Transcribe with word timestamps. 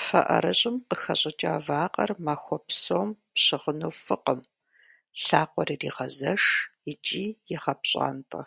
Фэ 0.00 0.20
ӏэрыщӏым 0.26 0.76
къыхэщӏыкӏа 0.88 1.54
вакъэр 1.66 2.10
махуэ 2.24 2.58
псом 2.66 3.08
пщыгъыну 3.32 3.94
фӏыкъым, 4.02 4.40
лъакъуэр 5.22 5.68
ирегъэзэш 5.74 6.44
икӏи 6.90 7.24
егъэпщӏантӏэ. 7.56 8.42